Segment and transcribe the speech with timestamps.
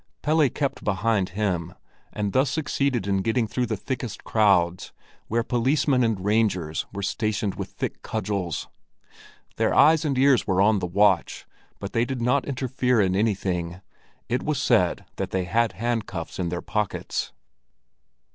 [0.23, 1.75] Pelle kept behind him,
[2.11, 4.91] and thus succeeded in getting through the thickest crowds,
[5.27, 8.67] where policemen and rangers were stationed with thick cudgels.
[9.57, 11.45] Their eyes and ears were on the watch,
[11.77, 13.79] but they did not interfere in anything.
[14.27, 17.31] It was said that they had handcuffs in their pockets.